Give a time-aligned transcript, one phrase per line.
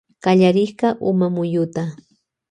[0.23, 1.83] Kallarirka umamuyuta.